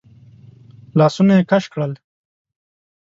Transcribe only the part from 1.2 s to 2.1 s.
يې کش کړل.